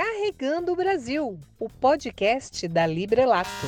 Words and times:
Carregando 0.00 0.70
o 0.70 0.76
Brasil, 0.76 1.40
o 1.58 1.68
podcast 1.68 2.68
da 2.68 2.86
Librelato. 2.86 3.66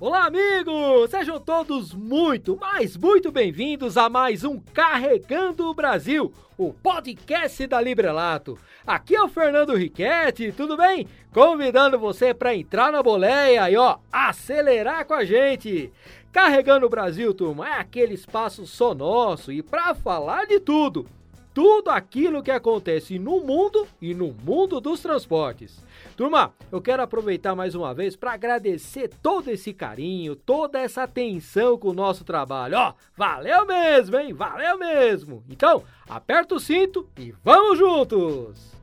Olá, 0.00 0.24
amigos! 0.24 1.08
Sejam 1.10 1.38
todos 1.38 1.94
muito, 1.94 2.58
mas 2.60 2.96
muito 2.96 3.30
bem-vindos 3.30 3.96
a 3.96 4.08
mais 4.08 4.42
um 4.42 4.58
Carregando 4.58 5.68
o 5.68 5.74
Brasil, 5.74 6.34
o 6.58 6.72
podcast 6.72 7.64
da 7.68 7.80
Librelato. 7.80 8.58
Aqui 8.84 9.14
é 9.14 9.22
o 9.22 9.28
Fernando 9.28 9.76
Riquetti, 9.76 10.50
tudo 10.50 10.76
bem? 10.76 11.06
Convidando 11.32 11.96
você 11.96 12.34
para 12.34 12.56
entrar 12.56 12.90
na 12.90 13.00
boleia 13.00 13.70
e 13.70 13.76
ó, 13.76 13.98
acelerar 14.10 15.06
com 15.06 15.14
a 15.14 15.24
gente. 15.24 15.92
Carregando 16.32 16.86
o 16.86 16.90
Brasil, 16.90 17.32
turma, 17.32 17.68
é 17.68 17.74
aquele 17.74 18.14
espaço 18.14 18.66
só 18.66 18.92
nosso 18.92 19.52
e 19.52 19.62
para 19.62 19.94
falar 19.94 20.46
de 20.48 20.58
tudo 20.58 21.06
tudo 21.52 21.90
aquilo 21.90 22.42
que 22.42 22.50
acontece 22.50 23.18
no 23.18 23.40
mundo 23.40 23.86
e 24.00 24.14
no 24.14 24.32
mundo 24.44 24.80
dos 24.80 25.00
transportes. 25.00 25.82
Turma, 26.16 26.54
eu 26.70 26.80
quero 26.80 27.02
aproveitar 27.02 27.54
mais 27.54 27.74
uma 27.74 27.92
vez 27.92 28.14
para 28.14 28.32
agradecer 28.32 29.10
todo 29.22 29.48
esse 29.48 29.72
carinho, 29.72 30.36
toda 30.36 30.78
essa 30.78 31.02
atenção 31.02 31.76
com 31.76 31.88
o 31.88 31.94
nosso 31.94 32.24
trabalho. 32.24 32.76
Ó, 32.76 32.94
valeu 33.16 33.66
mesmo, 33.66 34.18
hein? 34.18 34.32
Valeu 34.32 34.78
mesmo. 34.78 35.42
Então, 35.48 35.82
aperta 36.08 36.54
o 36.54 36.60
cinto 36.60 37.08
e 37.18 37.32
vamos 37.42 37.78
juntos! 37.78 38.80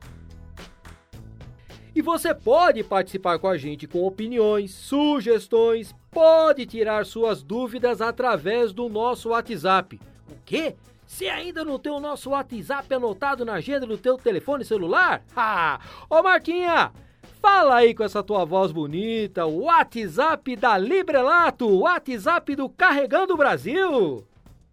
E 1.94 2.02
você 2.02 2.32
pode 2.32 2.84
participar 2.84 3.40
com 3.40 3.48
a 3.48 3.56
gente 3.56 3.88
com 3.88 4.06
opiniões, 4.06 4.70
sugestões, 4.70 5.92
pode 6.12 6.64
tirar 6.64 7.04
suas 7.04 7.42
dúvidas 7.42 8.00
através 8.00 8.72
do 8.72 8.88
nosso 8.88 9.30
WhatsApp. 9.30 9.98
O 10.30 10.36
quê? 10.44 10.76
Se 11.08 11.28
ainda 11.28 11.64
não 11.64 11.76
tem 11.78 11.90
o 11.90 11.98
nosso 11.98 12.30
WhatsApp 12.30 12.94
anotado 12.94 13.42
na 13.42 13.54
agenda 13.54 13.86
do 13.86 13.96
teu 13.96 14.18
telefone 14.18 14.62
celular? 14.62 15.24
Ah! 15.34 15.80
Ô 16.08 16.22
Marquinha, 16.22 16.92
fala 17.40 17.76
aí 17.76 17.94
com 17.94 18.04
essa 18.04 18.22
tua 18.22 18.44
voz 18.44 18.70
bonita, 18.70 19.46
o 19.46 19.62
WhatsApp 19.62 20.54
da 20.54 20.76
Librelato, 20.76 21.66
o 21.66 21.78
WhatsApp 21.80 22.54
do 22.54 22.68
Carregando 22.68 23.38
Brasil. 23.38 24.22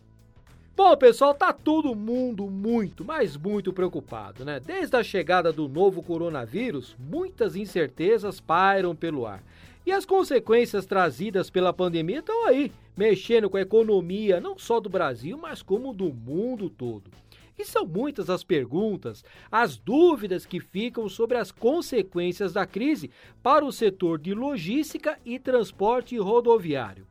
Bom, 0.75 0.97
pessoal, 0.97 1.35
tá 1.35 1.53
todo 1.53 1.95
mundo 1.95 2.51
muito, 2.51 3.05
mas 3.05 3.37
muito 3.37 3.73
preocupado, 3.73 4.45
né? 4.45 4.59
Desde 4.59 4.97
a 4.97 5.05
chegada 5.05 5.53
do 5.53 5.69
novo 5.69 6.03
coronavírus, 6.03 6.97
muitas 6.99 7.55
incertezas 7.55 8.41
pairam 8.41 8.97
pelo 8.97 9.25
ar. 9.25 9.41
E 9.85 9.91
as 9.91 10.07
consequências 10.07 10.87
trazidas 10.87 11.51
pela 11.51 11.73
pandemia 11.73 12.21
estão 12.21 12.47
aí, 12.47 12.71
mexendo 12.97 13.51
com 13.51 13.57
a 13.57 13.63
economia 13.63 14.41
não 14.41 14.57
só 14.57 14.79
do 14.79 14.89
Brasil, 14.89 15.37
mas 15.37 15.61
como 15.61 15.93
do 15.93 16.13
mundo 16.13 16.71
todo. 16.71 17.11
E 17.59 17.65
são 17.65 17.85
muitas 17.85 18.31
as 18.31 18.45
perguntas, 18.45 19.25
as 19.51 19.77
dúvidas 19.77 20.47
que 20.47 20.61
ficam 20.61 21.09
sobre 21.09 21.37
as 21.37 21.51
consequências 21.51 22.53
da 22.53 22.65
crise 22.65 23.11
para 23.43 23.65
o 23.65 23.73
setor 23.73 24.19
de 24.19 24.33
logística 24.33 25.19
e 25.25 25.39
transporte 25.39 26.17
rodoviário. 26.17 27.07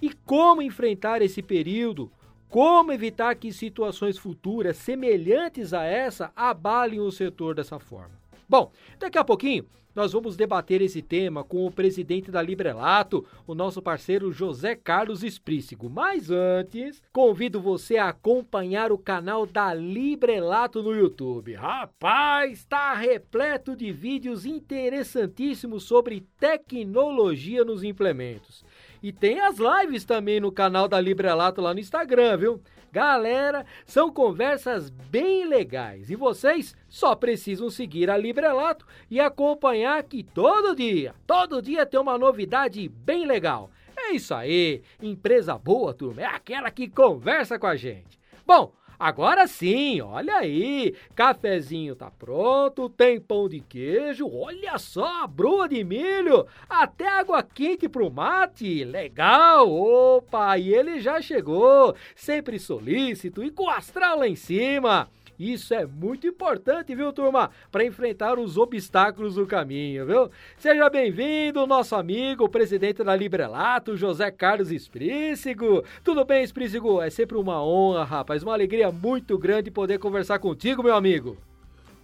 E 0.00 0.12
como 0.24 0.62
enfrentar 0.62 1.20
esse 1.20 1.42
período? 1.42 2.10
Como 2.48 2.92
evitar 2.92 3.34
que 3.34 3.52
situações 3.52 4.16
futuras 4.16 4.76
semelhantes 4.76 5.72
a 5.72 5.82
essa 5.84 6.32
abalem 6.36 7.00
o 7.00 7.10
setor 7.10 7.56
dessa 7.56 7.78
forma? 7.80 8.14
Bom, 8.48 8.70
daqui 8.98 9.18
a 9.18 9.24
pouquinho 9.24 9.66
nós 9.94 10.12
vamos 10.12 10.36
debater 10.36 10.82
esse 10.82 11.00
tema 11.00 11.44
com 11.44 11.64
o 11.66 11.70
presidente 11.70 12.30
da 12.30 12.42
Librelato, 12.42 13.24
o 13.46 13.54
nosso 13.54 13.80
parceiro 13.80 14.32
José 14.32 14.74
Carlos 14.74 15.22
Esprícigo. 15.22 15.88
Mas 15.88 16.30
antes, 16.30 17.02
convido 17.12 17.60
você 17.60 17.96
a 17.96 18.08
acompanhar 18.08 18.90
o 18.90 18.98
canal 18.98 19.46
da 19.46 19.72
Librelato 19.72 20.82
no 20.82 20.94
YouTube. 20.94 21.54
Rapaz, 21.54 22.58
está 22.58 22.94
repleto 22.94 23.76
de 23.76 23.92
vídeos 23.92 24.44
interessantíssimos 24.44 25.84
sobre 25.84 26.26
tecnologia 26.38 27.64
nos 27.64 27.84
implementos. 27.84 28.64
E 29.02 29.12
tem 29.12 29.38
as 29.40 29.56
lives 29.58 30.04
também 30.04 30.40
no 30.40 30.50
canal 30.50 30.88
da 30.88 31.00
Librelato 31.00 31.60
lá 31.60 31.74
no 31.74 31.80
Instagram, 31.80 32.38
viu? 32.38 32.60
Galera, 32.94 33.66
são 33.84 34.08
conversas 34.08 34.88
bem 34.88 35.48
legais 35.48 36.10
e 36.10 36.14
vocês 36.14 36.76
só 36.88 37.16
precisam 37.16 37.68
seguir 37.68 38.08
a 38.08 38.16
Librelato 38.16 38.86
e 39.10 39.18
acompanhar 39.18 40.00
que 40.04 40.22
todo 40.22 40.76
dia, 40.76 41.12
todo 41.26 41.60
dia 41.60 41.84
tem 41.84 41.98
uma 41.98 42.16
novidade 42.16 42.88
bem 42.88 43.26
legal. 43.26 43.68
É 43.96 44.12
isso 44.12 44.32
aí, 44.32 44.80
empresa 45.02 45.58
boa, 45.58 45.92
turma, 45.92 46.22
é 46.22 46.26
aquela 46.26 46.70
que 46.70 46.88
conversa 46.88 47.58
com 47.58 47.66
a 47.66 47.74
gente. 47.74 48.16
Bom, 48.46 48.72
Agora 49.04 49.46
sim, 49.46 50.00
olha 50.00 50.36
aí, 50.36 50.94
cafezinho 51.14 51.94
tá 51.94 52.10
pronto, 52.10 52.88
tem 52.88 53.20
pão 53.20 53.50
de 53.50 53.60
queijo, 53.60 54.26
olha 54.26 54.78
só, 54.78 55.26
broa 55.26 55.68
de 55.68 55.84
milho, 55.84 56.46
até 56.66 57.06
água 57.06 57.42
quente 57.42 57.86
pro 57.86 58.10
mate, 58.10 58.82
legal, 58.82 59.70
opa, 59.70 60.56
e 60.56 60.72
ele 60.72 61.00
já 61.00 61.20
chegou, 61.20 61.94
sempre 62.16 62.58
solícito 62.58 63.44
e 63.44 63.50
com 63.50 63.64
o 63.64 63.70
astral 63.70 64.20
lá 64.20 64.26
em 64.26 64.36
cima. 64.36 65.06
Isso 65.38 65.74
é 65.74 65.84
muito 65.84 66.26
importante, 66.26 66.94
viu, 66.94 67.12
turma? 67.12 67.50
Para 67.70 67.84
enfrentar 67.84 68.38
os 68.38 68.56
obstáculos 68.56 69.34
do 69.34 69.46
caminho, 69.46 70.06
viu? 70.06 70.30
Seja 70.56 70.88
bem-vindo, 70.88 71.66
nosso 71.66 71.96
amigo, 71.96 72.48
presidente 72.48 73.02
da 73.02 73.16
Librelato, 73.16 73.96
José 73.96 74.30
Carlos 74.30 74.70
Esprícigo. 74.70 75.82
Tudo 76.04 76.24
bem, 76.24 76.44
Esprícigo? 76.44 77.02
É 77.02 77.10
sempre 77.10 77.36
uma 77.36 77.64
honra, 77.64 78.04
rapaz, 78.04 78.42
uma 78.42 78.52
alegria 78.52 78.90
muito 78.90 79.36
grande 79.36 79.70
poder 79.70 79.98
conversar 79.98 80.38
contigo, 80.38 80.82
meu 80.82 80.94
amigo. 80.94 81.36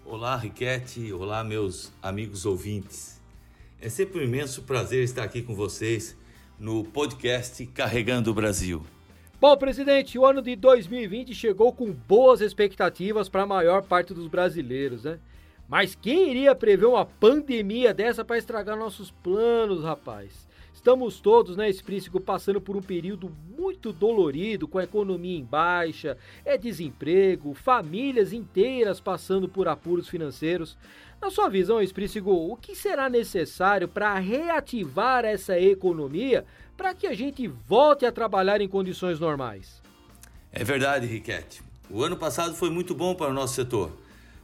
Olá, 0.05 0.37
Riquete. 0.37 1.13
Olá, 1.13 1.45
meus 1.45 1.93
amigos 2.03 2.45
ouvintes. 2.45 3.21
É 3.81 3.89
sempre 3.89 4.21
um 4.21 4.25
imenso 4.25 4.63
prazer 4.63 5.05
estar 5.05 5.23
aqui 5.23 5.41
com 5.41 5.55
vocês 5.55 6.17
no 6.59 6.85
podcast 6.85 7.65
Carregando 7.67 8.31
o 8.31 8.35
Brasil. 8.35 8.85
Bom, 9.41 9.57
presidente, 9.57 10.19
o 10.19 10.27
ano 10.27 10.43
de 10.43 10.55
2020 10.55 11.35
chegou 11.35 11.73
com 11.73 11.91
boas 11.91 12.43
expectativas 12.43 13.27
para 13.27 13.45
a 13.45 13.47
maior 13.47 13.83
parte 13.83 14.13
dos 14.13 14.27
brasileiros, 14.27 15.05
né? 15.05 15.19
Mas 15.67 15.95
quem 15.95 16.29
iria 16.29 16.55
prever 16.55 16.85
uma 16.85 17.07
pandemia 17.07 17.95
dessa 17.95 18.23
para 18.23 18.37
estragar 18.37 18.77
nossos 18.77 19.11
planos, 19.11 19.83
rapaz? 19.83 20.47
Estamos 20.75 21.21
todos, 21.21 21.57
né, 21.57 21.71
Esprícigo, 21.71 22.21
passando 22.21 22.61
por 22.61 22.77
um 22.77 22.83
período 22.83 23.35
muito 23.59 23.95
dolorido, 23.95 24.69
com 24.69 24.77
a 24.77 24.85
economia 24.85 25.39
em 25.39 25.45
baixa, 25.45 26.19
é 26.45 26.59
desemprego, 26.59 27.55
famílias 27.55 28.35
inteiras 28.35 29.01
passando 29.01 29.49
por 29.49 29.69
apuros 29.69 30.07
financeiros. 30.07 30.77
Na 31.21 31.31
sua 31.31 31.49
visão, 31.49 31.81
Esprícigo, 31.83 32.31
o 32.31 32.57
que 32.57 32.75
será 32.75 33.09
necessário 33.09 33.89
para 33.89 34.19
reativar 34.19 35.25
essa 35.25 35.59
economia 35.59 36.45
para 36.81 36.95
que 36.95 37.07
a 37.07 37.13
gente 37.13 37.47
volte 37.47 38.07
a 38.07 38.11
trabalhar 38.11 38.63
em 38.63 38.67
condições 38.67 39.21
normais. 39.21 39.83
É 40.51 40.65
verdade, 40.65 41.07
Riquete. 41.07 41.63
O 41.91 42.03
ano 42.03 42.17
passado 42.17 42.55
foi 42.55 42.71
muito 42.71 42.95
bom 42.95 43.15
para 43.15 43.31
o 43.31 43.35
nosso 43.35 43.55
setor. 43.55 43.93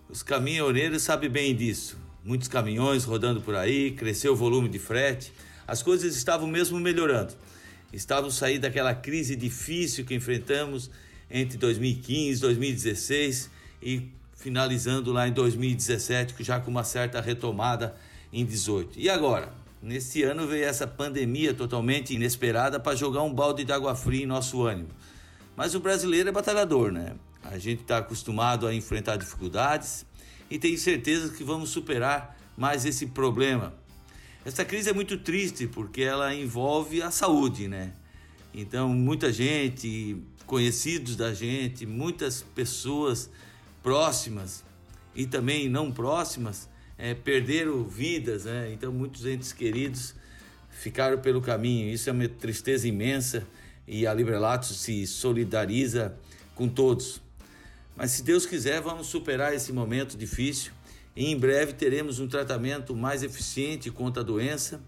Os 0.07 0.23
caminhoneiros 0.23 1.03
sabem 1.03 1.31
bem 1.31 1.57
disso. 1.57 1.99
Muitos 2.23 2.47
caminhões 2.47 3.05
rodando 3.05 3.41
por 3.41 3.55
aí, 3.55 3.93
cresceu 3.93 4.35
o 4.35 4.37
volume 4.37 4.69
de 4.69 4.79
frete, 4.79 5.33
as 5.67 5.83
coisas 5.83 6.15
estavam 6.15 6.47
mesmo 6.47 6.79
melhorando. 6.79 7.33
Estávamos 7.91 8.35
saindo 8.35 8.61
daquela 8.61 8.95
crise 8.95 9.35
difícil 9.35 10.05
que 10.05 10.15
enfrentamos 10.15 10.91
entre 11.31 11.57
2015 11.57 12.39
e 12.39 12.43
2016 12.43 13.51
e 13.83 14.11
finalizando 14.35 15.11
lá 15.11 15.27
em 15.27 15.33
2017, 15.33 16.35
já 16.41 16.61
com 16.61 16.71
uma 16.71 16.85
certa 16.85 17.19
retomada 17.19 17.97
em 18.31 18.45
18. 18.45 19.01
E 19.01 19.09
agora? 19.09 19.66
Nesse 19.87 20.25
ano 20.25 20.49
veio 20.49 20.65
essa 20.65 20.85
pandemia 20.85 21.55
totalmente 21.55 22.13
inesperada 22.13 22.81
para 22.81 22.97
jogar 22.97 23.23
um 23.23 23.33
balde 23.33 23.63
de 23.63 23.71
água 23.71 23.95
fria 23.95 24.25
em 24.25 24.27
nosso 24.27 24.65
ânimo. 24.65 24.89
Mas 25.55 25.77
o 25.77 25.81
brasileiro 25.81 26.29
é 26.29 26.33
batalhador, 26.33 26.91
né? 26.91 27.15
A 27.45 27.57
gente 27.57 27.83
está 27.83 27.99
acostumado 27.99 28.67
a 28.67 28.75
enfrentar 28.75 29.15
dificuldades 29.15 30.05
e 30.51 30.59
tenho 30.59 30.77
certeza 30.77 31.33
que 31.33 31.45
vamos 31.45 31.71
superar 31.71 32.37
mais 32.57 32.85
esse 32.85 33.07
problema. 33.07 33.75
Essa 34.45 34.65
crise 34.65 34.91
é 34.91 34.93
muito 34.93 35.19
triste 35.19 35.69
porque 35.69 36.03
ela 36.03 36.35
envolve 36.35 37.01
a 37.01 37.13
saúde, 37.13 37.69
né? 37.69 37.93
Então, 38.53 38.89
muita 38.89 39.33
gente, 39.33 40.21
conhecidos 40.47 41.15
da 41.15 41.33
gente, 41.33 41.87
muitas 41.87 42.43
pessoas 42.43 43.31
próximas 43.85 44.65
e 45.15 45.27
também 45.27 45.69
não 45.69 45.93
próximas 45.93 46.69
é, 46.99 47.15
perderam 47.15 47.85
vidas, 47.85 48.45
né? 48.45 48.71
então 48.73 48.93
muitos 48.93 49.27
entes 49.27 49.53
queridos 49.53 50.15
ficaram 50.71 51.19
pelo 51.19 51.41
caminho. 51.41 51.93
Isso 51.93 52.09
é 52.09 52.13
uma 52.13 52.29
tristeza 52.29 52.89
imensa 52.89 53.47
e 53.87 54.07
a 54.07 54.15
Librelatos 54.15 54.77
se 54.81 55.07
solidariza 55.07 56.17
com 56.55 56.69
todos. 56.69 57.21
Mas 57.97 58.13
se 58.13 58.23
Deus 58.23 58.45
quiser, 58.45 58.81
vamos 58.81 59.07
superar 59.07 59.55
esse 59.55 59.73
momento 59.73 60.17
difícil 60.17 60.73
e 61.15 61.31
em 61.31 61.39
breve 61.39 61.73
teremos 61.73 62.19
um 62.19 62.29
tratamento 62.29 62.95
mais 62.95 63.23
eficiente 63.23 63.91
contra 63.91 64.23
a 64.23 64.25
doença. 64.25 64.81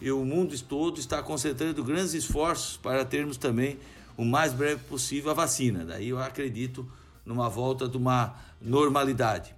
E 0.00 0.10
o 0.10 0.24
mundo 0.24 0.58
todo 0.62 0.98
está 0.98 1.22
concentrando 1.22 1.82
grandes 1.84 2.12
esforços 2.12 2.76
para 2.76 3.04
termos 3.04 3.36
também 3.36 3.78
o 4.16 4.24
mais 4.24 4.52
breve 4.52 4.82
possível 4.84 5.30
a 5.30 5.34
vacina. 5.34 5.84
Daí 5.84 6.08
eu 6.08 6.18
acredito 6.18 6.86
numa 7.24 7.48
volta 7.48 7.88
de 7.88 7.96
uma 7.96 8.36
normalidade. 8.60 9.54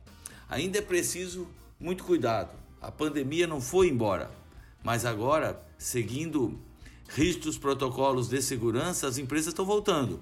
Ainda 0.49 0.79
é 0.79 0.82
preciso 0.82 1.49
muito 1.84 2.02
cuidado. 2.02 2.56
A 2.81 2.90
pandemia 2.90 3.46
não 3.46 3.60
foi 3.60 3.88
embora, 3.88 4.31
mas 4.82 5.04
agora, 5.04 5.62
seguindo 5.76 6.58
rígidos 7.10 7.58
protocolos 7.58 8.26
de 8.26 8.40
segurança, 8.40 9.06
as 9.06 9.19
empresas 9.19 9.48
estão 9.48 9.66
voltando, 9.66 10.19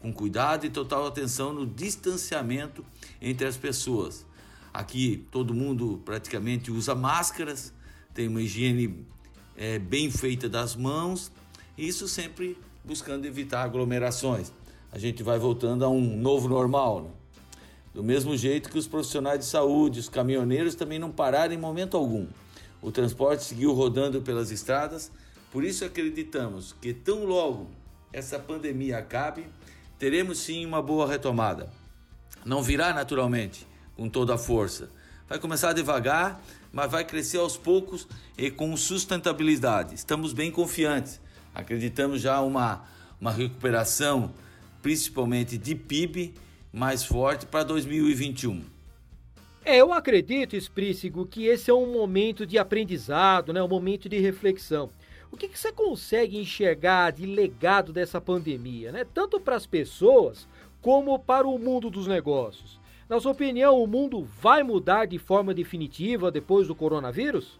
com 0.00 0.12
cuidado 0.12 0.66
e 0.66 0.70
total 0.70 1.06
atenção 1.06 1.52
no 1.52 1.64
distanciamento 1.64 2.84
entre 3.22 3.46
as 3.46 3.56
pessoas. 3.56 4.26
Aqui 4.72 5.24
todo 5.30 5.54
mundo 5.54 6.02
praticamente 6.04 6.72
usa 6.72 6.96
máscaras, 6.96 7.72
tem 8.12 8.26
uma 8.26 8.42
higiene 8.42 9.06
é, 9.56 9.78
bem 9.78 10.10
feita 10.10 10.48
das 10.48 10.74
mãos, 10.74 11.30
isso 11.78 12.08
sempre 12.08 12.58
buscando 12.84 13.24
evitar 13.24 13.62
aglomerações. 13.62 14.52
A 14.90 14.98
gente 14.98 15.22
vai 15.22 15.38
voltando 15.38 15.84
a 15.84 15.88
um 15.88 16.16
novo 16.16 16.48
normal. 16.48 17.02
Né? 17.02 17.10
Do 17.94 18.02
mesmo 18.02 18.36
jeito 18.36 18.68
que 18.68 18.76
os 18.76 18.88
profissionais 18.88 19.38
de 19.38 19.44
saúde, 19.44 20.00
os 20.00 20.08
caminhoneiros 20.08 20.74
também 20.74 20.98
não 20.98 21.12
pararam 21.12 21.54
em 21.54 21.58
momento 21.58 21.96
algum. 21.96 22.26
O 22.82 22.90
transporte 22.90 23.44
seguiu 23.44 23.72
rodando 23.72 24.20
pelas 24.20 24.50
estradas, 24.50 25.12
por 25.52 25.62
isso 25.62 25.84
acreditamos 25.84 26.74
que 26.82 26.92
tão 26.92 27.24
logo 27.24 27.70
essa 28.12 28.36
pandemia 28.36 28.98
acabe, 28.98 29.46
teremos 29.96 30.38
sim 30.38 30.66
uma 30.66 30.82
boa 30.82 31.06
retomada. 31.06 31.72
Não 32.44 32.64
virá 32.64 32.92
naturalmente, 32.92 33.64
com 33.96 34.08
toda 34.08 34.34
a 34.34 34.38
força. 34.38 34.90
Vai 35.28 35.38
começar 35.38 35.72
devagar, 35.72 36.42
mas 36.72 36.90
vai 36.90 37.04
crescer 37.04 37.38
aos 37.38 37.56
poucos 37.56 38.08
e 38.36 38.50
com 38.50 38.76
sustentabilidade. 38.76 39.94
Estamos 39.94 40.32
bem 40.32 40.50
confiantes. 40.50 41.20
Acreditamos 41.54 42.20
já 42.20 42.40
uma, 42.40 42.84
uma 43.20 43.30
recuperação, 43.30 44.34
principalmente 44.82 45.56
de 45.56 45.76
PIB, 45.76 46.34
mais 46.74 47.04
forte 47.04 47.46
para 47.46 47.62
2021. 47.62 48.64
É, 49.64 49.76
eu 49.76 49.92
acredito, 49.92 50.56
Esprícigo, 50.56 51.24
que 51.24 51.46
esse 51.46 51.70
é 51.70 51.74
um 51.74 51.92
momento 51.92 52.44
de 52.44 52.58
aprendizado, 52.58 53.52
né? 53.52 53.62
um 53.62 53.68
momento 53.68 54.08
de 54.08 54.18
reflexão. 54.18 54.90
O 55.30 55.36
que, 55.36 55.48
que 55.48 55.58
você 55.58 55.72
consegue 55.72 56.36
enxergar 56.36 57.12
de 57.12 57.24
legado 57.26 57.92
dessa 57.92 58.20
pandemia, 58.20 58.90
né? 58.90 59.06
tanto 59.14 59.40
para 59.40 59.56
as 59.56 59.66
pessoas 59.66 60.48
como 60.82 61.18
para 61.18 61.46
o 61.46 61.58
mundo 61.58 61.88
dos 61.88 62.08
negócios? 62.08 62.78
Na 63.08 63.20
sua 63.20 63.32
opinião, 63.32 63.80
o 63.80 63.86
mundo 63.86 64.26
vai 64.40 64.62
mudar 64.62 65.06
de 65.06 65.18
forma 65.18 65.54
definitiva 65.54 66.30
depois 66.30 66.66
do 66.66 66.74
coronavírus? 66.74 67.58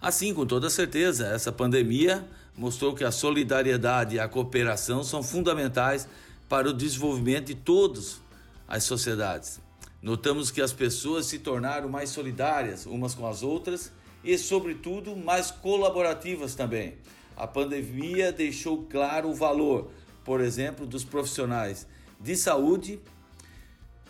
Assim, 0.00 0.34
com 0.34 0.44
toda 0.44 0.68
certeza, 0.68 1.28
essa 1.28 1.50
pandemia 1.50 2.24
mostrou 2.56 2.94
que 2.94 3.04
a 3.04 3.10
solidariedade 3.10 4.16
e 4.16 4.20
a 4.20 4.28
cooperação 4.28 5.02
são 5.02 5.22
fundamentais 5.22 6.06
para 6.48 6.68
o 6.68 6.72
desenvolvimento 6.72 7.46
de 7.46 7.54
todas 7.54 8.20
as 8.66 8.84
sociedades. 8.84 9.60
Notamos 10.00 10.50
que 10.50 10.60
as 10.60 10.72
pessoas 10.72 11.26
se 11.26 11.38
tornaram 11.38 11.88
mais 11.88 12.10
solidárias 12.10 12.86
umas 12.86 13.14
com 13.14 13.26
as 13.26 13.42
outras 13.42 13.92
e, 14.22 14.36
sobretudo, 14.36 15.16
mais 15.16 15.50
colaborativas 15.50 16.54
também. 16.54 16.98
A 17.36 17.46
pandemia 17.46 18.30
deixou 18.30 18.84
claro 18.84 19.30
o 19.30 19.34
valor, 19.34 19.90
por 20.24 20.40
exemplo, 20.40 20.86
dos 20.86 21.04
profissionais 21.04 21.86
de 22.20 22.36
saúde 22.36 23.00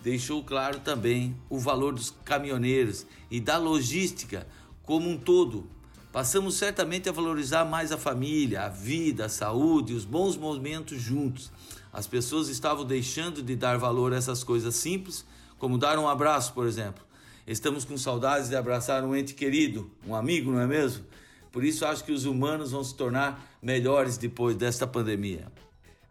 deixou 0.05 0.45
claro 0.45 0.81
também 0.81 1.35
o 1.49 1.59
valor 1.59 1.95
dos 1.95 2.11
caminhoneiros 2.11 3.07
e 3.31 3.41
da 3.41 3.57
logística 3.57 4.47
como 4.83 5.09
um 5.09 5.17
todo. 5.17 5.67
Passamos 6.13 6.57
certamente 6.57 7.09
a 7.09 7.13
valorizar 7.13 7.65
mais 7.65 7.91
a 7.91 7.97
família, 7.97 8.65
a 8.65 8.69
vida, 8.69 9.25
a 9.25 9.29
saúde, 9.31 9.95
os 9.95 10.05
bons 10.05 10.37
momentos 10.37 11.01
juntos. 11.01 11.51
As 11.95 12.09
pessoas 12.09 12.49
estavam 12.49 12.85
deixando 12.85 13.41
de 13.41 13.55
dar 13.55 13.79
valor 13.79 14.13
a 14.13 14.17
essas 14.17 14.43
coisas 14.43 14.75
simples, 14.75 15.25
como 15.61 15.79
dar 15.79 15.97
um 15.97 16.09
abraço, 16.09 16.53
por 16.53 16.67
exemplo. 16.67 17.05
Estamos 17.47 17.85
com 17.85 17.97
saudades 17.97 18.49
de 18.49 18.57
abraçar 18.57 19.05
um 19.05 19.15
ente 19.15 19.33
querido, 19.33 19.89
um 20.05 20.13
amigo, 20.13 20.51
não 20.51 20.61
é 20.61 20.67
mesmo? 20.67 21.05
Por 21.53 21.63
isso 21.63 21.87
acho 21.87 22.03
que 22.03 22.11
os 22.11 22.25
humanos 22.25 22.73
vão 22.73 22.83
se 22.83 22.97
tornar 22.97 23.57
melhores 23.63 24.19
depois 24.19 24.57
desta 24.57 24.89
pandemia. 24.89 25.47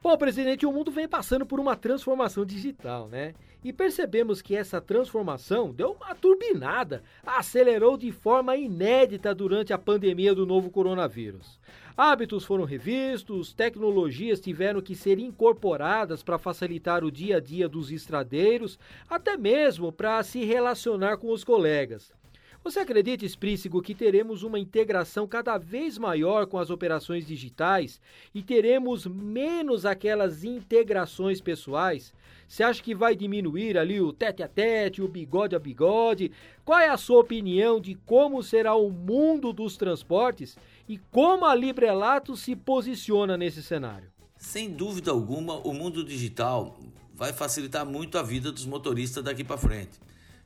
Bom, 0.04 0.18
presidente, 0.18 0.66
o 0.66 0.72
mundo 0.74 0.92
vem 0.92 1.08
passando 1.08 1.46
por 1.46 1.62
uma 1.62 1.78
transformação 1.78 2.44
digital, 2.44 3.08
né? 3.08 3.34
E 3.64 3.72
percebemos 3.72 4.42
que 4.42 4.54
essa 4.54 4.82
transformação 4.82 5.72
deu 5.72 5.94
uma 5.94 6.14
turbinada, 6.14 7.02
acelerou 7.26 7.96
de 7.96 8.12
forma 8.12 8.58
inédita 8.58 9.34
durante 9.34 9.72
a 9.72 9.78
pandemia 9.78 10.36
do 10.36 10.46
novo 10.46 10.70
coronavírus. 10.70 11.58
Hábitos 11.96 12.44
foram 12.44 12.66
revistos, 12.66 13.54
tecnologias 13.54 14.42
tiveram 14.42 14.82
que 14.82 14.94
ser 14.94 15.20
incorporadas 15.20 16.22
para 16.22 16.38
facilitar 16.38 17.06
o 17.06 17.12
dia 17.12 17.38
a 17.38 17.40
dia 17.40 17.70
dos 17.70 17.90
estradeiros, 17.90 18.78
até 19.10 19.38
mesmo 19.38 19.90
para 19.90 20.22
se 20.22 20.44
relacionar 20.44 21.16
com 21.16 21.32
os 21.32 21.46
colegas. 21.46 22.14
Você 22.64 22.80
acredita, 22.80 23.26
Esprícigo, 23.26 23.82
que 23.82 23.94
teremos 23.94 24.42
uma 24.42 24.58
integração 24.58 25.28
cada 25.28 25.58
vez 25.58 25.98
maior 25.98 26.48
com 26.48 26.58
as 26.58 26.70
operações 26.70 27.28
digitais 27.28 28.00
e 28.34 28.42
teremos 28.42 29.06
menos 29.06 29.86
aquelas 29.86 30.46
integrações 30.46 31.42
pessoais? 31.42 32.14
Você 32.48 32.64
acha 32.64 32.82
que 32.82 32.96
vai 32.96 33.18
diminuir 33.18 33.78
ali 33.78 34.00
o 34.00 34.14
tete 34.14 34.42
a 34.42 34.48
tete, 34.48 35.02
o 35.02 35.10
bigode 35.10 35.58
a 35.58 35.60
bigode? 35.60 36.32
Qual 36.64 36.80
é 36.80 36.88
a 36.88 36.96
sua 36.96 37.20
opinião 37.20 37.82
de 37.82 37.96
como 38.06 38.42
será 38.42 38.74
o 38.76 38.90
mundo 38.90 39.52
dos 39.52 39.76
transportes 39.76 40.58
e 40.88 40.98
como 41.12 41.46
a 41.46 41.54
Librelato 41.54 42.38
se 42.38 42.56
posiciona 42.56 43.36
nesse 43.36 43.62
cenário? 43.62 44.10
Sem 44.38 44.72
dúvida 44.72 45.12
alguma, 45.12 45.56
o 45.68 45.74
mundo 45.74 46.02
digital 46.02 46.78
vai 47.14 47.34
facilitar 47.34 47.86
muito 47.86 48.18
a 48.18 48.24
vida 48.24 48.54
dos 48.54 48.66
motoristas 48.66 49.22
daqui 49.22 49.44
para 49.44 49.58
frente. 49.58 50.00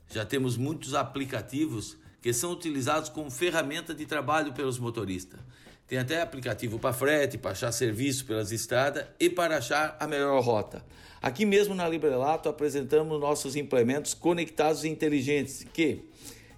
Já 0.09 0.25
temos 0.25 0.57
muitos 0.57 0.95
aplicativos 0.95 1.95
que 2.21 2.33
são 2.33 2.51
utilizados 2.51 3.09
como 3.09 3.29
ferramenta 3.29 3.93
de 3.93 4.05
trabalho 4.05 4.53
pelos 4.53 4.79
motoristas. 4.79 5.39
Tem 5.87 5.97
até 5.97 6.21
aplicativo 6.21 6.77
para 6.77 6.93
frete, 6.93 7.37
para 7.37 7.51
achar 7.51 7.71
serviço 7.71 8.25
pelas 8.25 8.51
estradas 8.51 9.05
e 9.19 9.29
para 9.29 9.57
achar 9.57 9.95
a 9.99 10.05
melhor 10.05 10.43
rota. 10.43 10.83
Aqui 11.21 11.45
mesmo 11.45 11.73
na 11.73 11.87
Librelato 11.87 12.49
apresentamos 12.49 13.19
nossos 13.19 13.55
implementos 13.55 14.13
conectados 14.13 14.83
e 14.83 14.89
inteligentes 14.89 15.65
que, 15.73 16.01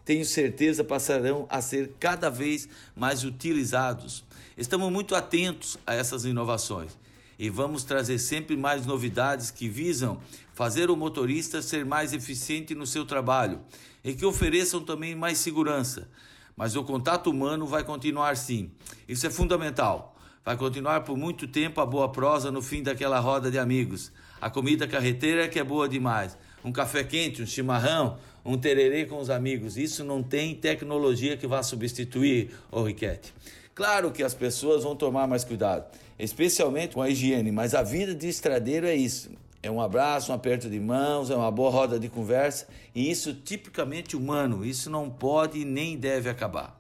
tenho 0.03 0.25
certeza, 0.25 0.83
passarão 0.83 1.45
a 1.49 1.61
ser 1.61 1.93
cada 1.99 2.29
vez 2.29 2.67
mais 2.95 3.23
utilizados. 3.23 4.25
Estamos 4.57 4.91
muito 4.91 5.15
atentos 5.15 5.77
a 5.85 5.93
essas 5.93 6.25
inovações 6.25 6.97
e 7.37 7.49
vamos 7.49 7.83
trazer 7.83 8.19
sempre 8.19 8.57
mais 8.57 8.85
novidades 8.85 9.49
que 9.51 9.69
visam 9.69 10.19
fazer 10.53 10.89
o 10.89 10.95
motorista 10.95 11.61
ser 11.61 11.85
mais 11.85 12.11
eficiente 12.11 12.75
no 12.75 12.85
seu 12.85 13.05
trabalho 13.05 13.61
e 14.03 14.13
que 14.13 14.25
ofereçam 14.25 14.81
também 14.81 15.15
mais 15.15 15.37
segurança. 15.37 16.09
Mas 16.55 16.75
o 16.75 16.83
contato 16.83 17.29
humano 17.29 17.65
vai 17.65 17.83
continuar 17.83 18.35
sim. 18.35 18.71
Isso 19.07 19.25
é 19.25 19.29
fundamental. 19.29 20.15
Vai 20.43 20.57
continuar 20.57 21.01
por 21.01 21.17
muito 21.17 21.47
tempo 21.47 21.79
a 21.79 21.85
boa 21.85 22.09
prosa 22.11 22.51
no 22.51 22.61
fim 22.61 22.81
daquela 22.81 23.19
roda 23.19 23.51
de 23.51 23.59
amigos. 23.59 24.11
A 24.41 24.49
comida 24.49 24.87
carreteira 24.87 25.47
que 25.47 25.59
é 25.59 25.63
boa 25.63 25.87
demais. 25.87 26.37
Um 26.63 26.71
café 26.71 27.03
quente, 27.03 27.41
um 27.41 27.45
chimarrão, 27.45 28.17
um 28.43 28.57
tererê 28.57 29.05
com 29.05 29.19
os 29.19 29.29
amigos. 29.29 29.77
Isso 29.77 30.03
não 30.03 30.23
tem 30.23 30.55
tecnologia 30.55 31.37
que 31.37 31.47
vá 31.47 31.61
substituir, 31.61 32.51
ô 32.71 32.83
Riquete. 32.83 33.33
Claro 33.75 34.11
que 34.11 34.23
as 34.23 34.33
pessoas 34.33 34.83
vão 34.83 34.95
tomar 34.95 35.27
mais 35.27 35.45
cuidado, 35.45 35.85
especialmente 36.17 36.95
com 36.95 37.01
a 37.01 37.09
higiene, 37.09 37.51
mas 37.51 37.73
a 37.73 37.81
vida 37.81 38.13
de 38.13 38.27
estradeiro 38.27 38.85
é 38.85 38.95
isso. 38.95 39.29
É 39.61 39.69
um 39.69 39.81
abraço, 39.81 40.31
um 40.31 40.35
aperto 40.35 40.69
de 40.69 40.79
mãos, 40.79 41.29
é 41.29 41.35
uma 41.35 41.51
boa 41.51 41.69
roda 41.69 41.99
de 41.99 42.07
conversa 42.07 42.67
e 42.95 43.11
isso 43.11 43.33
tipicamente 43.33 44.15
humano. 44.15 44.65
Isso 44.65 44.89
não 44.89 45.09
pode 45.09 45.65
nem 45.65 45.97
deve 45.97 46.29
acabar. 46.29 46.79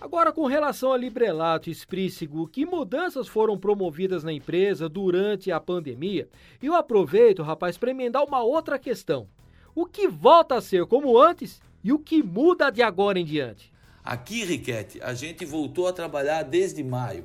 Agora, 0.00 0.32
com 0.32 0.46
relação 0.46 0.92
a 0.92 0.96
Librelato 0.96 1.70
e 1.70 1.74
Sprícigo, 1.74 2.48
que 2.48 2.66
mudanças 2.66 3.28
foram 3.28 3.58
promovidas 3.58 4.24
na 4.24 4.32
empresa 4.32 4.88
durante 4.88 5.52
a 5.52 5.60
pandemia? 5.60 6.28
E 6.62 6.66
eu 6.66 6.74
aproveito, 6.74 7.42
rapaz, 7.42 7.76
para 7.76 7.90
emendar 7.90 8.24
uma 8.24 8.42
outra 8.42 8.78
questão. 8.78 9.28
O 9.74 9.86
que 9.86 10.08
volta 10.08 10.56
a 10.56 10.60
ser 10.60 10.86
como 10.86 11.18
antes 11.18 11.60
e 11.82 11.92
o 11.92 11.98
que 11.98 12.22
muda 12.22 12.70
de 12.70 12.82
agora 12.82 13.18
em 13.18 13.24
diante? 13.24 13.72
Aqui, 14.02 14.44
Riquete, 14.44 15.00
a 15.02 15.14
gente 15.14 15.44
voltou 15.44 15.86
a 15.86 15.92
trabalhar 15.92 16.42
desde 16.42 16.82
maio 16.82 17.24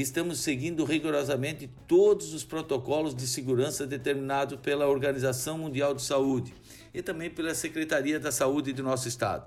estamos 0.00 0.40
seguindo 0.40 0.84
rigorosamente 0.84 1.70
todos 1.86 2.34
os 2.34 2.44
protocolos 2.44 3.14
de 3.14 3.26
segurança 3.26 3.86
determinados 3.86 4.58
pela 4.60 4.86
Organização 4.86 5.58
Mundial 5.58 5.94
de 5.94 6.02
Saúde 6.02 6.52
e 6.92 7.00
também 7.02 7.30
pela 7.30 7.54
Secretaria 7.54 8.18
da 8.18 8.32
Saúde 8.32 8.72
do 8.72 8.82
nosso 8.82 9.06
estado. 9.08 9.46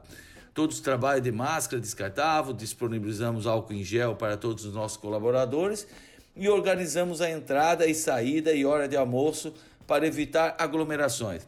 Todos 0.53 0.79
trabalham 0.79 1.21
de 1.21 1.31
máscara 1.31 1.81
descartável, 1.81 2.53
disponibilizamos 2.53 3.45
álcool 3.45 3.73
em 3.73 3.83
gel 3.83 4.15
para 4.15 4.37
todos 4.37 4.65
os 4.65 4.73
nossos 4.73 4.97
colaboradores 4.97 5.87
e 6.35 6.47
organizamos 6.47 7.21
a 7.21 7.29
entrada 7.29 7.85
e 7.85 7.93
saída 7.93 8.53
e 8.53 8.65
hora 8.65 8.87
de 8.87 8.95
almoço 8.95 9.53
para 9.85 10.07
evitar 10.07 10.55
aglomerações. 10.57 11.45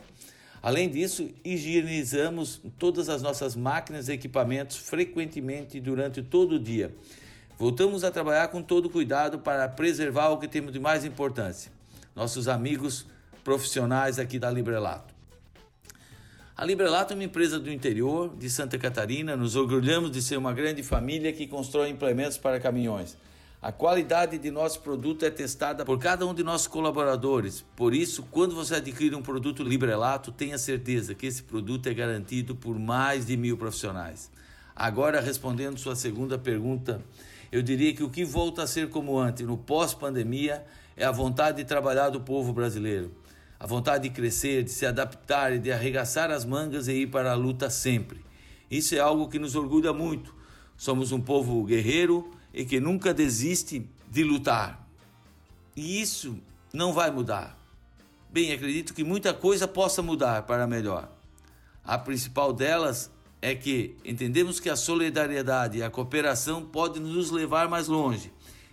Além 0.61 0.89
disso, 0.89 1.29
higienizamos 1.43 2.61
todas 2.77 3.09
as 3.09 3.21
nossas 3.21 3.55
máquinas 3.55 4.09
e 4.09 4.13
equipamentos 4.13 4.77
frequentemente 4.77 5.79
durante 5.79 6.21
todo 6.21 6.55
o 6.55 6.59
dia 6.59 6.93
Voltamos 7.61 8.03
a 8.03 8.09
trabalhar 8.09 8.47
com 8.47 8.59
todo 8.59 8.89
cuidado 8.89 9.37
para 9.37 9.69
preservar 9.69 10.29
o 10.29 10.39
que 10.39 10.47
temos 10.47 10.73
de 10.73 10.79
mais 10.79 11.05
importância: 11.05 11.71
nossos 12.15 12.47
amigos 12.47 13.05
profissionais 13.43 14.17
aqui 14.17 14.39
da 14.39 14.49
Librelato. 14.49 15.13
A 16.57 16.65
Librelato 16.65 17.13
é 17.13 17.15
uma 17.15 17.23
empresa 17.23 17.59
do 17.59 17.71
interior 17.71 18.35
de 18.35 18.49
Santa 18.49 18.79
Catarina. 18.79 19.37
Nos 19.37 19.55
orgulhamos 19.55 20.09
de 20.09 20.23
ser 20.23 20.37
uma 20.37 20.53
grande 20.53 20.81
família 20.81 21.31
que 21.31 21.45
constrói 21.45 21.89
implementos 21.89 22.35
para 22.35 22.59
caminhões. 22.59 23.15
A 23.61 23.71
qualidade 23.71 24.39
de 24.39 24.49
nosso 24.49 24.79
produto 24.79 25.23
é 25.23 25.29
testada 25.29 25.85
por 25.85 25.99
cada 25.99 26.25
um 26.25 26.33
de 26.33 26.43
nossos 26.43 26.65
colaboradores. 26.65 27.63
Por 27.75 27.93
isso, 27.93 28.23
quando 28.31 28.55
você 28.55 28.77
adquire 28.77 29.13
um 29.13 29.21
produto 29.21 29.61
Librelato, 29.61 30.31
tenha 30.31 30.57
certeza 30.57 31.13
que 31.13 31.27
esse 31.27 31.43
produto 31.43 31.85
é 31.85 31.93
garantido 31.93 32.55
por 32.55 32.79
mais 32.79 33.27
de 33.27 33.37
mil 33.37 33.55
profissionais. 33.55 34.31
Agora, 34.75 35.21
respondendo 35.21 35.77
sua 35.77 35.95
segunda 35.95 36.39
pergunta, 36.39 36.99
eu 37.51 37.61
diria 37.61 37.93
que 37.93 38.03
o 38.03 38.09
que 38.09 38.23
volta 38.23 38.63
a 38.63 38.67
ser 38.67 38.89
como 38.89 39.19
antes, 39.19 39.45
no 39.45 39.57
pós-pandemia, 39.57 40.65
é 40.95 41.03
a 41.03 41.11
vontade 41.11 41.57
de 41.57 41.65
trabalhar 41.65 42.09
do 42.09 42.21
povo 42.21 42.53
brasileiro. 42.53 43.11
A 43.59 43.67
vontade 43.67 44.07
de 44.07 44.15
crescer, 44.15 44.63
de 44.63 44.71
se 44.71 44.85
adaptar 44.85 45.53
e 45.53 45.59
de 45.59 45.71
arregaçar 45.71 46.31
as 46.31 46.45
mangas 46.45 46.87
e 46.87 46.93
ir 46.93 47.07
para 47.07 47.31
a 47.31 47.35
luta 47.35 47.69
sempre. 47.69 48.23
Isso 48.69 48.95
é 48.95 48.99
algo 48.99 49.27
que 49.27 49.37
nos 49.37 49.55
orgulha 49.55 49.91
muito. 49.91 50.33
Somos 50.77 51.11
um 51.11 51.19
povo 51.19 51.63
guerreiro 51.65 52.31
e 52.53 52.63
que 52.63 52.79
nunca 52.79 53.13
desiste 53.13 53.85
de 54.09 54.23
lutar. 54.23 54.87
E 55.75 56.01
isso 56.01 56.37
não 56.73 56.93
vai 56.93 57.11
mudar. 57.11 57.57
Bem, 58.31 58.53
acredito 58.53 58.93
que 58.93 59.03
muita 59.03 59.33
coisa 59.33 59.67
possa 59.67 60.01
mudar 60.01 60.43
para 60.43 60.65
melhor. 60.65 61.11
A 61.83 61.97
principal 61.97 62.53
delas 62.53 63.11
é 63.41 63.55
que 63.55 63.95
entendemos 64.05 64.59
que 64.59 64.69
a 64.69 64.75
solidariedade 64.75 65.77
e 65.77 65.83
a 65.83 65.89
cooperação 65.89 66.63
podem 66.63 67.01
nos 67.01 67.31
levar 67.31 67.69
mais 67.69 67.87
longe. 67.87 68.31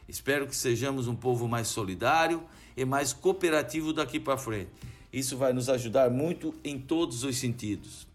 Espero 0.08 0.46
que 0.46 0.56
sejamos 0.56 1.06
um 1.06 1.14
povo 1.14 1.46
mais 1.46 1.68
solidário 1.68 2.42
e 2.76 2.84
mais 2.84 3.12
cooperativo 3.12 3.92
daqui 3.92 4.18
para 4.18 4.36
frente. 4.36 4.70
Isso 5.12 5.36
vai 5.36 5.52
nos 5.52 5.68
ajudar 5.68 6.10
muito 6.10 6.54
em 6.64 6.78
todos 6.78 7.24
os 7.24 7.36
sentidos. 7.38 8.07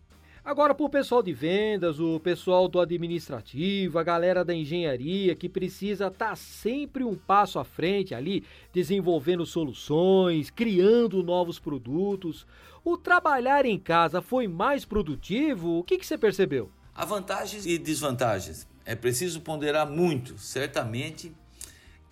Agora, 0.45 0.75
para 0.75 0.85
o 0.85 0.89
pessoal 0.89 1.23
de 1.23 1.31
vendas, 1.31 2.01
o 2.01 2.19
pessoal 2.19 2.67
do 2.67 2.77
administrativo, 2.77 3.97
a 3.97 4.03
galera 4.03 4.43
da 4.43 4.53
engenharia 4.53 5.33
que 5.35 5.47
precisa 5.47 6.07
estar 6.07 6.31
tá 6.31 6.35
sempre 6.35 7.01
um 7.01 7.15
passo 7.15 7.59
à 7.59 7.63
frente 7.63 8.13
ali, 8.13 8.43
desenvolvendo 8.73 9.45
soluções, 9.45 10.49
criando 10.49 11.23
novos 11.23 11.59
produtos. 11.59 12.45
O 12.83 12.97
trabalhar 12.97 13.65
em 13.65 13.79
casa 13.79 14.21
foi 14.21 14.45
mais 14.45 14.83
produtivo? 14.83 15.79
O 15.79 15.83
que, 15.83 15.97
que 15.97 16.05
você 16.05 16.17
percebeu? 16.17 16.69
Há 16.93 17.05
vantagens 17.05 17.65
e 17.65 17.77
desvantagens. 17.77 18.67
É 18.85 18.95
preciso 18.95 19.39
ponderar 19.39 19.89
muito, 19.89 20.37
certamente, 20.37 21.31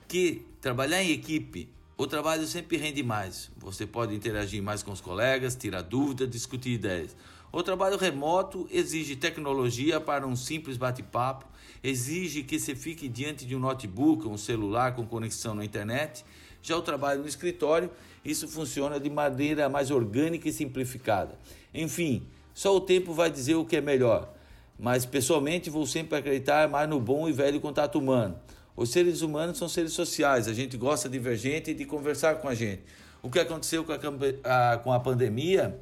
que 0.07 0.45
trabalhar 0.61 1.03
em 1.03 1.11
equipe 1.11 1.67
o 2.01 2.07
trabalho 2.07 2.47
sempre 2.47 2.77
rende 2.77 3.03
mais. 3.03 3.51
Você 3.57 3.85
pode 3.85 4.15
interagir 4.15 4.59
mais 4.63 4.81
com 4.81 4.91
os 4.91 4.99
colegas, 4.99 5.55
tirar 5.55 5.83
dúvidas, 5.83 6.27
discutir 6.27 6.71
ideias. 6.71 7.15
O 7.53 7.61
trabalho 7.61 7.97
remoto 7.97 8.65
exige 8.71 9.13
tecnologia 9.17 9.99
para 9.99 10.25
um 10.25 10.37
simples 10.37 10.77
bate-papo, 10.77 11.45
exige 11.83 12.43
que 12.43 12.57
você 12.57 12.73
fique 12.73 13.09
diante 13.09 13.45
de 13.45 13.53
um 13.53 13.59
notebook, 13.59 14.25
um 14.25 14.37
celular 14.37 14.95
com 14.95 15.05
conexão 15.05 15.53
na 15.53 15.65
internet. 15.65 16.23
Já 16.61 16.77
o 16.77 16.81
trabalho 16.81 17.21
no 17.21 17.27
escritório, 17.27 17.91
isso 18.23 18.47
funciona 18.47 18.97
de 19.01 19.09
maneira 19.09 19.67
mais 19.67 19.91
orgânica 19.91 20.47
e 20.47 20.53
simplificada. 20.53 21.37
Enfim, 21.73 22.25
só 22.53 22.73
o 22.73 22.79
tempo 22.79 23.13
vai 23.13 23.29
dizer 23.29 23.55
o 23.55 23.65
que 23.65 23.75
é 23.75 23.81
melhor. 23.81 24.33
Mas 24.79 25.05
pessoalmente 25.05 25.69
vou 25.69 25.85
sempre 25.85 26.17
acreditar 26.17 26.69
mais 26.69 26.87
no 26.89 27.01
bom 27.01 27.27
e 27.27 27.33
velho 27.33 27.59
contato 27.59 27.99
humano. 27.99 28.39
Os 28.77 28.91
seres 28.91 29.21
humanos 29.21 29.57
são 29.57 29.67
seres 29.67 29.91
sociais, 29.91 30.47
a 30.47 30.53
gente 30.53 30.77
gosta 30.77 31.09
de 31.09 31.19
ver 31.19 31.35
gente 31.35 31.71
e 31.71 31.73
de 31.73 31.83
conversar 31.83 32.35
com 32.35 32.47
a 32.47 32.55
gente. 32.55 32.81
O 33.21 33.29
que 33.29 33.39
aconteceu 33.39 33.83
com 33.83 33.91
a, 33.91 34.73
a, 34.73 34.77
com 34.77 34.93
a 34.93 34.99
pandemia 35.01 35.77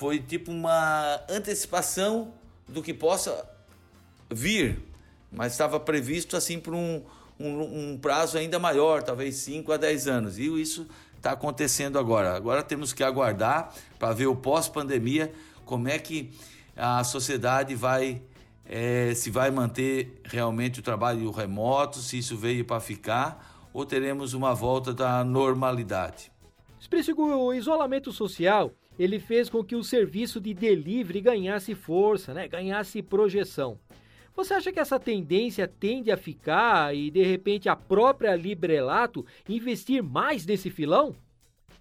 foi 0.00 0.18
tipo 0.18 0.50
uma 0.50 1.20
antecipação 1.28 2.32
do 2.66 2.82
que 2.82 2.94
possa 2.94 3.46
vir, 4.30 4.82
mas 5.30 5.52
estava 5.52 5.78
previsto 5.78 6.38
assim 6.38 6.58
por 6.58 6.72
um, 6.72 7.02
um, 7.38 7.90
um 7.90 7.98
prazo 7.98 8.38
ainda 8.38 8.58
maior, 8.58 9.02
talvez 9.02 9.34
5 9.36 9.70
a 9.70 9.76
10 9.76 10.08
anos. 10.08 10.38
E 10.38 10.46
isso 10.58 10.86
está 11.18 11.32
acontecendo 11.32 11.98
agora. 11.98 12.34
Agora 12.34 12.62
temos 12.62 12.94
que 12.94 13.04
aguardar 13.04 13.74
para 13.98 14.14
ver 14.14 14.26
o 14.26 14.34
pós-pandemia, 14.34 15.34
como 15.66 15.86
é 15.86 15.98
que 15.98 16.30
a 16.74 17.04
sociedade 17.04 17.74
vai, 17.74 18.22
é, 18.64 19.12
se 19.14 19.28
vai 19.28 19.50
manter 19.50 20.22
realmente 20.24 20.80
o 20.80 20.82
trabalho 20.82 21.30
remoto, 21.30 21.98
se 21.98 22.16
isso 22.16 22.38
veio 22.38 22.64
para 22.64 22.80
ficar, 22.80 23.68
ou 23.70 23.84
teremos 23.84 24.32
uma 24.32 24.54
volta 24.54 24.94
da 24.94 25.22
normalidade. 25.22 26.32
Explico 26.80 27.22
o 27.22 27.52
isolamento 27.52 28.10
social 28.10 28.72
ele 29.00 29.18
fez 29.18 29.48
com 29.48 29.64
que 29.64 29.74
o 29.74 29.82
serviço 29.82 30.38
de 30.38 30.52
delivery 30.52 31.22
ganhasse 31.22 31.74
força, 31.74 32.34
né? 32.34 32.46
ganhasse 32.46 33.00
projeção. 33.00 33.78
Você 34.36 34.52
acha 34.52 34.70
que 34.70 34.78
essa 34.78 35.00
tendência 35.00 35.66
tende 35.66 36.12
a 36.12 36.18
ficar 36.18 36.94
e 36.94 37.10
de 37.10 37.22
repente 37.22 37.66
a 37.66 37.74
própria 37.74 38.36
Librelato 38.36 39.24
investir 39.48 40.02
mais 40.02 40.44
nesse 40.44 40.68
filão? 40.68 41.16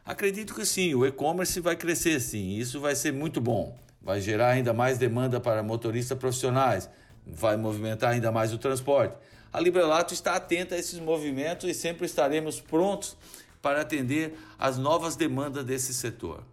Acredito 0.06 0.56
que 0.56 0.66
sim, 0.66 0.96
o 0.96 1.06
e-commerce 1.06 1.60
vai 1.60 1.76
crescer 1.76 2.22
sim, 2.22 2.56
isso 2.56 2.80
vai 2.80 2.96
ser 2.96 3.12
muito 3.12 3.42
bom. 3.42 3.78
Vai 4.02 4.22
gerar 4.22 4.52
ainda 4.52 4.72
mais 4.72 4.98
demanda 4.98 5.42
para 5.42 5.62
motoristas 5.62 6.18
profissionais, 6.18 6.90
vai 7.28 7.58
movimentar 7.58 8.12
ainda 8.12 8.32
mais 8.32 8.54
o 8.54 8.58
transporte. 8.58 9.18
A 9.52 9.60
Librelato 9.60 10.14
está 10.14 10.36
atenta 10.36 10.74
a 10.74 10.78
esses 10.78 10.98
movimentos 11.00 11.70
e 11.70 11.74
sempre 11.74 12.06
estaremos 12.06 12.62
prontos 12.62 13.18
para 13.62 13.82
atender 13.82 14.38
às 14.58 14.78
novas 14.78 15.18
demandas 15.18 15.66
desse 15.66 15.94
setor. 15.94 16.46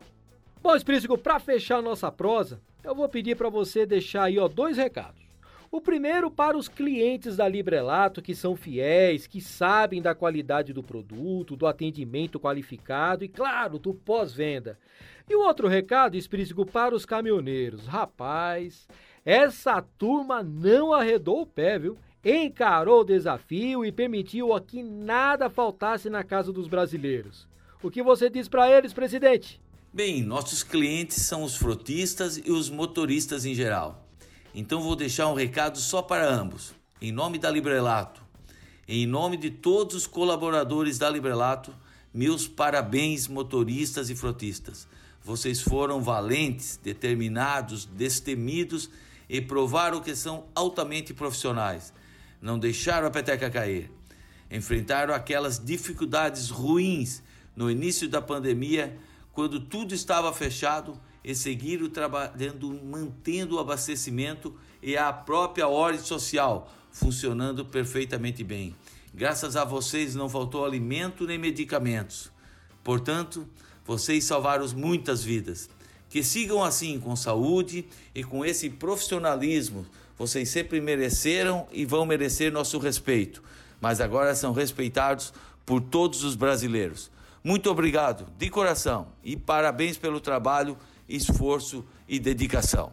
Bom, 0.63 0.75
Esprícigo, 0.75 1.17
para 1.17 1.39
fechar 1.39 1.83
nossa 1.83 2.11
prosa, 2.11 2.61
eu 2.83 2.95
vou 2.95 3.09
pedir 3.09 3.37
para 3.37 3.49
você 3.49 3.87
deixar 3.87 4.25
aí 4.25 4.39
ó, 4.39 4.49
dois 4.49 4.77
recados. 4.77 5.27
O 5.71 5.81
primeiro 5.81 6.31
para 6.31 6.57
os 6.57 6.69
clientes 6.69 7.37
da 7.37 7.49
Librelato 7.49 8.23
que 8.23 8.35
são 8.35 8.57
fiéis, 8.57 9.27
que 9.27 9.41
sabem 9.41 10.01
da 10.01 10.15
qualidade 10.15 10.73
do 10.73 10.83
produto, 10.83 11.57
do 11.57 11.67
atendimento 11.67 12.41
qualificado 12.41 13.25
e, 13.25 13.29
claro, 13.29 13.79
do 13.79 13.93
pós-venda. 13.93 14.79
E 15.29 15.35
o 15.35 15.41
outro 15.41 15.67
recado, 15.67 16.17
Esprícigo, 16.17 16.65
para 16.65 16.95
os 16.95 17.05
caminhoneiros. 17.05 17.87
Rapaz, 17.87 18.89
essa 19.25 19.83
turma 19.83 20.43
não 20.43 20.93
arredou 20.93 21.43
o 21.43 21.47
pé, 21.47 21.79
viu? 21.79 21.99
Encarou 22.25 23.01
o 23.01 23.05
desafio 23.05 23.85
e 23.85 23.93
permitiu 23.93 24.49
que 24.61 24.83
nada 24.83 25.51
faltasse 25.51 26.09
na 26.09 26.25
casa 26.25 26.53
dos 26.53 26.69
brasileiros. 26.69 27.49
O 27.83 27.91
que 27.91 28.03
você 28.03 28.31
diz 28.31 28.49
para 28.49 28.71
eles, 28.71 28.93
presidente? 28.93 29.61
Bem, 29.97 30.23
nossos 30.23 30.63
clientes 30.63 31.23
são 31.25 31.43
os 31.43 31.57
frotistas 31.57 32.37
e 32.37 32.51
os 32.51 32.69
motoristas 32.69 33.47
em 33.47 33.55
geral. 33.55 34.07
Então 34.55 34.83
vou 34.83 34.95
deixar 34.95 35.27
um 35.29 35.35
recado 35.35 35.79
só 35.79 36.03
para 36.03 36.31
ambos. 36.31 36.75
Em 37.01 37.11
nome 37.11 37.39
da 37.39 37.51
Librelato, 37.51 38.21
em 38.87 39.07
nome 39.07 39.39
de 39.39 39.51
todos 39.51 39.97
os 39.97 40.07
colaboradores 40.07 40.99
da 40.99 41.09
Librelato, 41.09 41.75
meus 42.13 42.47
parabéns 42.47 43.27
motoristas 43.27 44.11
e 44.11 44.15
frotistas. 44.15 44.87
Vocês 45.25 45.63
foram 45.63 46.03
valentes, 46.03 46.79
determinados, 46.83 47.87
destemidos 47.87 48.91
e 49.31 49.41
provaram 49.41 50.03
que 50.03 50.15
são 50.15 50.45
altamente 50.55 51.15
profissionais. 51.15 51.95
Não 52.43 52.59
deixaram 52.59 53.07
a 53.07 53.11
peteca 53.11 53.49
cair. 53.49 53.91
Enfrentaram 54.51 55.15
aquelas 55.15 55.59
dificuldades 55.59 56.51
ruins 56.51 57.23
no 57.57 57.71
início 57.71 58.11
da 58.11 58.21
pandemia 58.21 58.95
quando 59.37 59.61
tudo 59.61 59.95
estava 59.95 60.33
fechado, 60.33 60.99
e 61.23 61.35
seguiram 61.35 61.91
trabalhando, 61.91 62.73
mantendo 62.83 63.57
o 63.57 63.59
abastecimento 63.59 64.55
e 64.83 64.97
a 64.97 65.13
própria 65.13 65.69
ordem 65.69 66.01
social 66.01 66.73
funcionando 66.91 67.63
perfeitamente 67.63 68.43
bem. 68.43 68.75
Graças 69.13 69.55
a 69.55 69.63
vocês 69.63 70.15
não 70.15 70.27
faltou 70.27 70.65
alimento 70.65 71.27
nem 71.27 71.37
medicamentos. 71.37 72.33
Portanto, 72.83 73.47
vocês 73.85 74.25
salvaram 74.25 74.67
muitas 74.69 75.23
vidas. 75.23 75.69
Que 76.09 76.23
sigam 76.23 76.65
assim 76.65 76.99
com 76.99 77.15
saúde 77.15 77.87
e 78.15 78.25
com 78.25 78.43
esse 78.43 78.71
profissionalismo. 78.71 79.85
Vocês 80.17 80.49
sempre 80.49 80.81
mereceram 80.81 81.67
e 81.71 81.85
vão 81.85 82.07
merecer 82.07 82.51
nosso 82.51 82.79
respeito, 82.79 83.43
mas 83.83 84.01
agora 84.01 84.35
são 84.35 84.55
respeitados 84.55 85.35
por 85.67 85.83
todos 85.83 86.25
os 86.25 86.35
brasileiros. 86.35 87.11
Muito 87.47 87.71
obrigado 87.71 88.27
de 88.37 88.51
coração 88.51 89.07
e 89.23 89.37
parabéns 89.37 89.97
pelo 89.97 90.19
trabalho, 90.19 90.77
esforço 91.09 91.85
e 92.09 92.19
dedicação. 92.19 92.93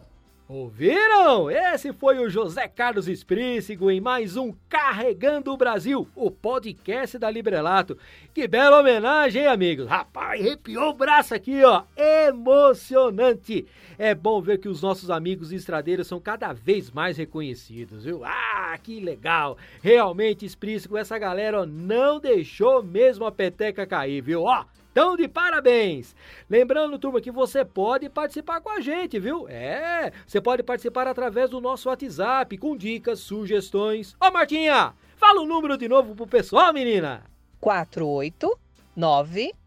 Ouviram? 0.54 1.50
Esse 1.50 1.92
foi 1.92 2.16
o 2.20 2.30
José 2.30 2.68
Carlos 2.68 3.08
Esprícigo 3.08 3.90
em 3.90 4.00
mais 4.00 4.36
um 4.36 4.54
Carregando 4.68 5.52
o 5.52 5.56
Brasil, 5.56 6.06
o 6.14 6.30
podcast 6.30 7.18
da 7.18 7.28
Librelato. 7.28 7.98
Que 8.32 8.46
bela 8.46 8.78
homenagem, 8.78 9.42
hein, 9.42 9.48
amigos? 9.48 9.88
Rapaz, 9.88 10.40
arrepiou 10.40 10.90
o 10.90 10.94
braço 10.94 11.34
aqui, 11.34 11.64
ó. 11.64 11.82
Emocionante. 11.96 13.66
É 13.98 14.14
bom 14.14 14.40
ver 14.40 14.58
que 14.58 14.68
os 14.68 14.80
nossos 14.80 15.10
amigos 15.10 15.50
estradeiros 15.50 16.06
são 16.06 16.20
cada 16.20 16.52
vez 16.52 16.88
mais 16.88 17.16
reconhecidos, 17.16 18.04
viu? 18.04 18.24
Ah, 18.24 18.78
que 18.80 19.00
legal. 19.00 19.58
Realmente, 19.82 20.46
Esprícigo, 20.46 20.96
essa 20.96 21.18
galera 21.18 21.62
ó, 21.62 21.66
não 21.66 22.20
deixou 22.20 22.80
mesmo 22.80 23.26
a 23.26 23.32
peteca 23.32 23.84
cair, 23.84 24.22
viu? 24.22 24.44
Ó, 24.44 24.64
então, 24.94 25.16
de 25.16 25.26
parabéns! 25.26 26.14
Lembrando, 26.48 27.00
turma, 27.00 27.20
que 27.20 27.32
você 27.32 27.64
pode 27.64 28.08
participar 28.08 28.60
com 28.60 28.70
a 28.70 28.80
gente, 28.80 29.18
viu? 29.18 29.48
É, 29.48 30.12
você 30.24 30.40
pode 30.40 30.62
participar 30.62 31.08
através 31.08 31.50
do 31.50 31.60
nosso 31.60 31.88
WhatsApp, 31.88 32.56
com 32.56 32.76
dicas, 32.76 33.18
sugestões. 33.18 34.14
Ô, 34.20 34.30
Martinha, 34.30 34.94
fala 35.16 35.40
o 35.40 35.46
número 35.46 35.76
de 35.76 35.88
novo 35.88 36.14
pro 36.14 36.28
pessoal, 36.28 36.72
menina! 36.72 37.24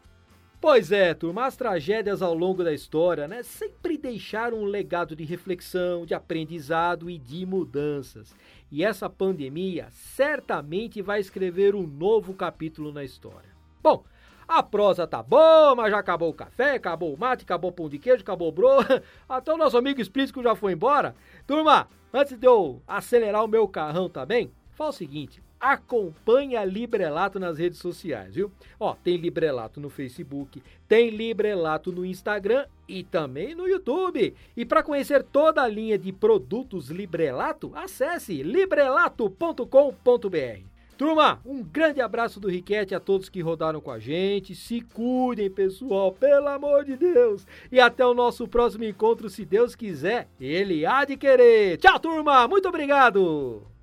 Pois 0.69 0.91
é, 0.91 1.15
turma, 1.15 1.47
as 1.47 1.55
tragédias 1.55 2.21
ao 2.21 2.35
longo 2.35 2.65
da 2.65 2.73
história, 2.73 3.29
né, 3.29 3.41
sempre 3.45 3.97
deixaram 3.97 4.59
um 4.59 4.65
legado 4.65 5.15
de 5.15 5.23
reflexão, 5.23 6.05
de 6.05 6.13
aprendizado 6.13 7.09
e 7.09 7.17
de 7.17 7.47
mudanças. 7.47 8.35
E 8.69 8.85
essa 8.85 9.09
pandemia 9.09 9.87
certamente 9.93 11.01
vai 11.01 11.21
escrever 11.21 11.77
um 11.77 11.87
novo 11.87 12.35
capítulo 12.35 12.93
na 12.93 13.05
história. 13.05 13.49
Bom, 13.81 14.03
a 14.49 14.61
prosa 14.61 15.07
tá 15.07 15.23
boa, 15.23 15.77
mas 15.77 15.93
já 15.93 16.01
acabou 16.01 16.31
o 16.31 16.35
café, 16.35 16.73
acabou 16.73 17.15
o 17.15 17.17
mate, 17.17 17.45
acabou 17.45 17.71
o 17.71 17.73
pão 17.73 17.89
de 17.89 18.01
queijo, 18.01 18.23
acabou 18.23 18.49
o 18.49 18.53
bro. 18.53 18.67
Até 19.29 19.53
o 19.53 19.57
nosso 19.57 19.79
amigo 19.79 20.01
Explícito 20.01 20.43
já 20.43 20.57
foi 20.57 20.73
embora. 20.73 21.15
Turma, 21.47 21.87
antes 22.13 22.37
de 22.37 22.45
eu 22.45 22.83
acelerar 22.89 23.45
o 23.45 23.49
meu 23.49 23.69
carrão 23.69 24.09
também, 24.09 24.51
fala 24.73 24.91
o 24.91 24.93
seguinte, 24.93 25.41
acompanhe 25.73 26.57
a 26.57 26.65
Librelato 26.65 27.41
nas 27.41 27.59
redes 27.59 27.79
sociais, 27.79 28.35
viu? 28.35 28.51
Ó, 28.79 28.95
tem 28.95 29.17
Librelato 29.17 29.81
no 29.81 29.91
Facebook, 29.91 30.63
tem 30.89 31.11
Librelato 31.11 31.91
no 31.91 32.05
Instagram 32.05 32.67
e 32.89 33.03
também 33.03 33.55
no 33.55 33.67
YouTube. 33.67 34.35
E 34.57 34.65
para 34.65 34.83
conhecer 34.83 35.25
toda 35.25 35.63
a 35.63 35.69
linha 35.69 35.99
de 35.99 36.13
produtos 36.13 36.89
Librelato, 36.89 37.73
acesse 37.75 38.43
librelato.com.br. 38.43 40.77
Turma, 40.97 41.43
um 41.45 41.63
grande 41.63 42.01
abraço 42.01 42.41
do 42.41 42.49
Riquete 42.49 42.95
a 42.95 43.01
todos 43.01 43.29
que 43.29 43.43
rodaram 43.43 43.83
com 43.83 43.91
a 43.91 43.99
gente. 43.99 44.55
Se 44.55 44.81
cuidem, 44.81 45.51
pessoal, 45.51 46.11
pelo 46.11 46.49
amor 46.49 46.85
de 46.85 46.97
Deus. 46.97 47.47
E 47.71 47.79
até 47.79 48.07
o 48.07 48.15
nosso 48.15 48.49
próximo 48.49 48.85
encontro, 48.85 49.29
se 49.29 49.45
Deus 49.45 49.75
quiser, 49.75 50.27
ele 50.41 50.87
há 50.87 51.05
de 51.05 51.19
querer. 51.19 51.77
Tchau, 51.77 52.01
turma, 52.01 52.49
muito 52.49 52.69
obrigado. 52.69 53.76